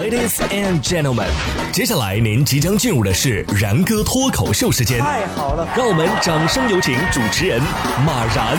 [0.00, 1.28] Ladies and gentlemen，
[1.70, 4.98] 接下来您即将进入的是然哥脱口秀时间。
[5.00, 7.60] 太好了，让我们掌声有请主持人
[8.06, 8.56] 马然。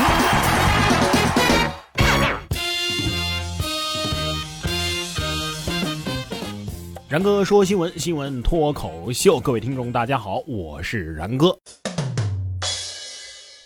[7.10, 11.58] 然哥说新闻，新闻脱口秀，各位听众大家好，我是然哥。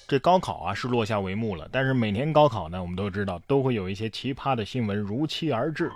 [0.07, 5.91] 这高考啊是落下帷幕了，但是每年高考呢，我们都知道都会有一些奇葩的新闻如期而至，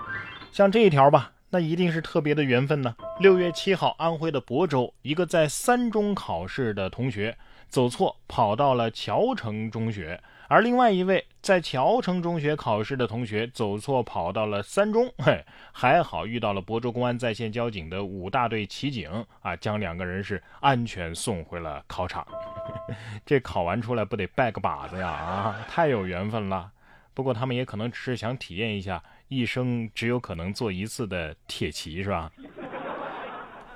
[0.52, 1.32] 像这一条吧。
[1.54, 2.96] 那一定是特别的缘分呢。
[3.20, 7.38] 六月七号，安徽的亳州，一个在三中考试的同学
[7.68, 15.12] 走错，跑到了谯城中学；而另外一位在谯城中学考试的同学走错，跑到了三中。
[15.18, 22.26] 嘿，还好遇到了亳州公安在线交警的五大队骑警啊，将两个人是安全送回了考场。
[23.26, 25.10] 这考完出来不得拜个把子呀？
[25.10, 26.72] 啊，太有缘分了。
[27.22, 29.00] 不过他们也可能只是想体验一下。
[29.28, 32.32] 一生只有可能做一次的铁骑是吧？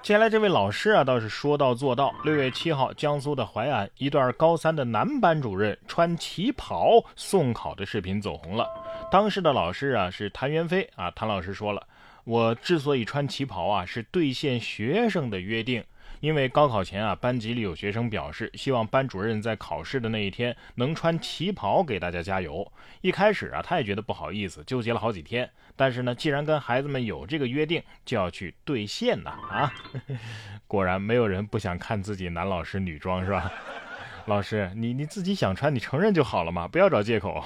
[0.02, 2.12] 接下来这位老师啊，倒是说到做到。
[2.24, 8.68] 六月七号，江苏的淮安，一段高三的男班主任穿旗袍送考的视频走红了。
[9.12, 11.88] 当时的老师啊是谭元飞啊，谭老师说了
[12.26, 15.84] ：“我之所以穿旗袍啊，是兑现学生的约定。”
[16.26, 22.72] 因为高考前啊，班级里有学生表示希望班主任在考试的那一天能穿旗袍给大家加油。
[23.02, 25.48] 一开始啊，他也觉得不好意思，纠结了好几天。
[25.76, 29.72] 但是呢，既然跟孩子们有这个约定，就要去兑现呐啊！
[30.66, 33.52] 果然，没有人不想看自己男老师女装是吧？
[34.26, 37.44] 老师，你你自己想穿，你承认就好了嘛，不要找借口。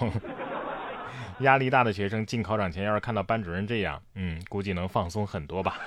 [1.42, 5.78] 压力大的学生进考场前要是看到班主任这样，嗯，估计能放松很多吧。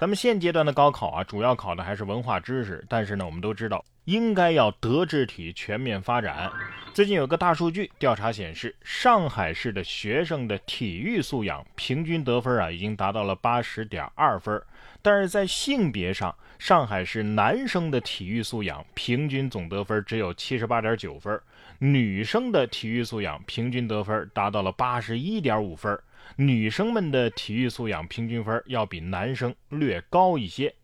[0.00, 6.50] 咱们现阶段的高考啊，主要考的还是文化知识，但是呢，我们都知道应该要德智体全面发展。
[6.94, 14.58] 最近有个大数据调查显示，上海市的学生的体育素养平均得分啊，已经达到了八十点二分，
[15.02, 21.38] 但是在性别上，上海市男生的体育素养平均总得分只有七十八点九分，
[21.78, 26.00] 女生的体育素养平均得分达到了八十一点五分。
[26.36, 30.74] 女生们的体育素养平均分要比男生略高一些，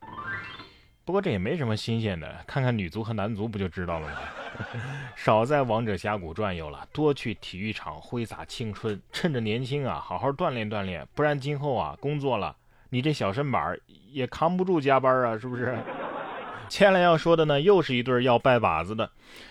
[1.05, 4.17] 不过这也没什么新鲜的，看看女足和男足不就知道了吗？
[5.15, 12.57] 少在王者峡谷转悠了，多去体育场挥洒青春，趁着年轻啊，好好锻炼锻炼，不然今后啊工作了，
[12.91, 13.79] 你这小身板
[14.11, 15.77] 也扛不住加班啊，是不是？
[16.69, 19.11] 接下来要说的呢，又是一对要拜把子的，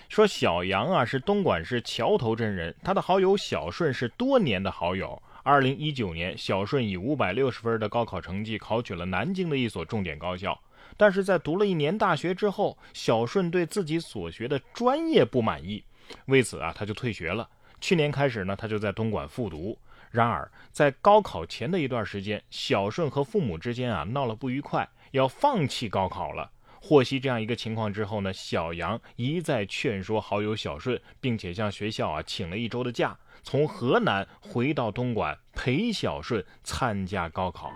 [0.09, 5.21] 说小杨啊是东莞市桥头镇人，他的好友小顺是多年的好友。
[5.47, 10.59] 二零一九年，小顺以五百六十分的高考成绩考取了南京的一所重点高校。
[10.97, 15.83] 但是在读了一年大学之后，小顺对自己所学的专业不满意，
[16.25, 17.47] 为此啊，他就退学了。
[17.79, 19.77] 去年开始呢，他就在东莞复读。
[20.09, 26.49] 然而，在高考前的一段时间，小顺和父母之间啊闹了不愉快，要放弃高考了。
[26.87, 33.17] 获悉这样一个情况之后呢，小杨一再劝说好友小顺，并且向学校啊请了一周的假。
[33.41, 37.73] 从河南回到东莞陪小顺参加高考，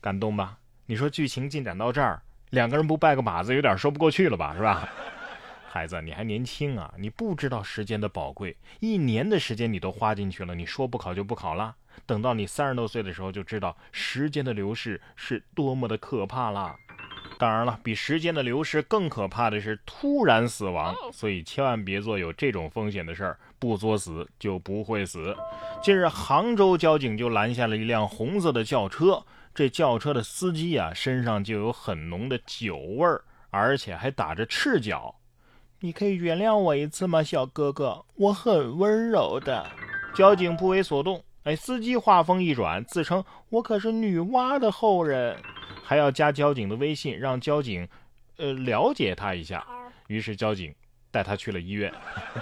[0.00, 0.58] 感动吧？
[0.86, 4.54] 你说剧情进展到这儿，两个人不拜个把子有点说不过去了吧？
[4.54, 4.88] 是吧？
[5.66, 11.74] 孩子，你还年轻啊，你不知道时间的宝贵，一年的时间你都花进去了，你说不考就不考了？
[12.06, 16.76] 等到你三十多岁的时候，就知道时间的流逝是多么的可怕了。
[17.38, 23.38] 当然了，比时间的流逝更可怕的是突然死亡，所以千万别做有这种风险的事儿。
[23.58, 25.34] 不作死就不会死。
[25.82, 29.24] 近日，杭州交警就拦下了一辆红色的轿车，
[29.54, 35.14] 这轿车的司机啊，身上就有很浓的酒味儿，而且还打着赤脚。
[35.80, 38.04] 你可以原谅我一次吗，小哥哥？
[38.16, 39.66] 我很温柔的。
[40.14, 41.22] 交警不为所动。
[41.44, 45.36] 哎，司机话锋一转，自称我可是女娲的后人。
[45.82, 47.86] 还要加交警的微信，让交警，
[48.38, 49.64] 呃，了解他一下。
[50.08, 50.74] 于是交警
[51.10, 51.92] 带他去了医院。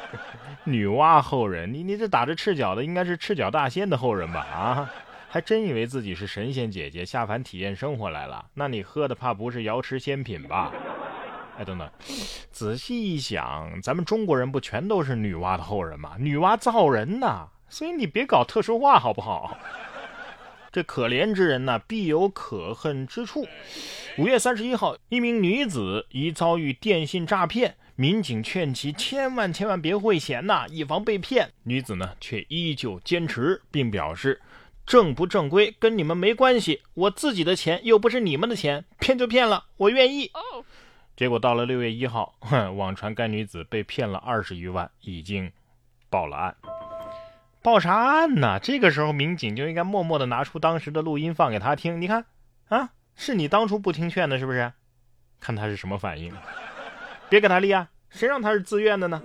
[0.65, 4.41] 女娲后人，你你这打着赤脚的，应该是赤脚大仙的后人吧？
[4.41, 4.91] 啊，
[5.29, 8.45] 还真以为自己是神仙姐姐下凡体验生活来了？
[8.55, 10.73] 那你喝的怕不是瑶池仙品吧？
[11.59, 11.91] 哎，等等，
[12.51, 16.17] 仔细一想，咱们中国人不全都是女娲的后人吗？
[16.19, 19.59] 女娲造人呐，所以你别搞特殊化好不好？
[20.73, 23.47] 这可怜之人呢，必有可恨之处。
[24.17, 31.53] 五月三十一号，一名女子疑遭遇电信诈骗，民警劝其千万千万别汇钱呐，以防被骗。
[31.65, 34.41] 女子呢，却依旧坚持，并表示
[34.87, 40.31] 正不正规跟你们没关系，我自己的钱又不是你们的钱，骗就骗了，我愿意。
[41.15, 45.53] 结果到了六月一号，哼，网传该女子被骗了二十余万，已经
[46.09, 46.57] 报了案。
[47.63, 48.59] 报啥案呢？
[48.61, 52.01] 这个时候，民警就应该默默的拿出当时的录音放给他听。
[52.01, 52.25] 你看，
[52.69, 54.73] 啊，是你当初不听劝的，是不是？
[55.39, 56.35] 看他是什么反应。
[57.29, 59.23] 别给他立案，谁让他是自愿的呢？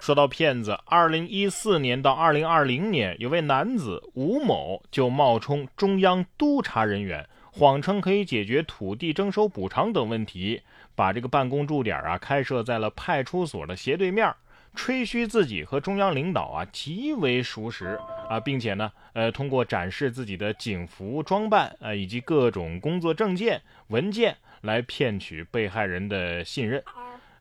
[0.00, 10.62] 说到骗子，二零一四年到二零二零年，有位男子吴某就冒充中央督察人员，谎称可以解决土地征收补偿等问题，
[10.96, 14.34] 把这个办公驻点啊开设在了派出所的斜对面，
[14.76, 26.82] 吹嘘自己和中央领导啊极为熟识啊，并且呢，呃，通过展示自己的警服装扮啊以及各种工作证件文件来骗取被害人的信任。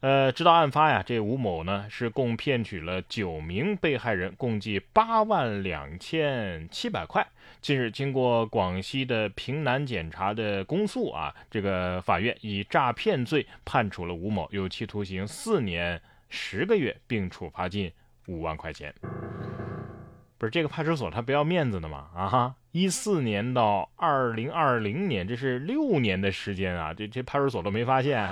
[0.02, 7.26] 呃，直到案发呀，这吴某呢是共骗取了九名被害人，共计八万两千七百块。
[7.60, 16.00] 近日，经过广西的平南检察的公诉啊，这个法院以诈骗罪判处了吴某有期徒刑四年
[16.36, 17.90] 十个月，并处罚金
[18.28, 18.94] 五万块钱。
[20.38, 22.10] 不是这个派出所他不要面子的吗？
[22.14, 28.30] 啊哈，一四年到二零二零年，这是六年的时间啊，这这派出所都没发现。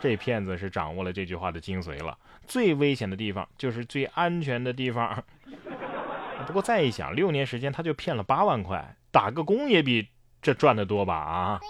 [0.00, 2.16] 这骗子是掌握了这句话的精髓了。
[2.46, 5.24] 最危险的地方就是最安全的地方。
[6.46, 10.08] 不过再一想，六年时间他就骗了八万块，打个工也比
[10.40, 11.16] 这赚的多吧？
[11.16, 11.60] 啊。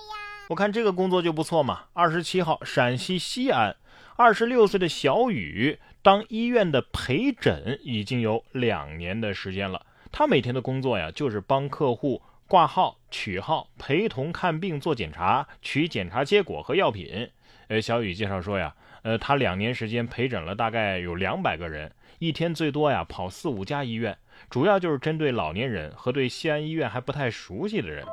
[0.50, 1.84] 我看这个工作就不错嘛。
[1.94, 3.74] 二十七号，陕西西安，
[4.16, 9.84] 二十六岁的小雨当医院的陪诊已经有两年的时间了。
[10.12, 17.28] 他每天的工作呀，就是帮客户挂号、取号、陪同看病、做检查、取检查结果和药品。
[17.66, 24.16] 呃，小雨介绍说呀，呃，他两年时间陪诊了大概有两百个人，一天最多呀跑四五家医院，
[24.48, 28.06] 主要就是针对老年人和对西安医院还不太熟悉的人。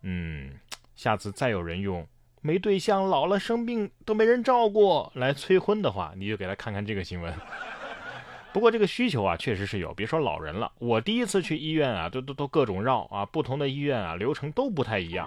[0.00, 0.52] 嗯，
[0.96, 2.06] 下次再有人用
[2.42, 7.32] 没对象、老了生病都没人照顾来催婚的话，你就给他看看这个新闻。
[8.52, 15.26] 不过这个需求啊，确实是有，别说老人了，我第一次去医院啊，都都都各种绕啊，不同的医院啊，流程都不太一样。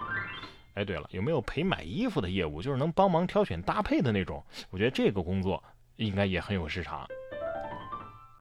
[0.74, 2.62] 哎，对了，有没有陪买衣服的业务？
[2.62, 4.44] 就是能帮忙挑选搭配的那种。
[4.70, 5.64] 我觉得这个工作
[5.96, 7.08] 应该也很有市场。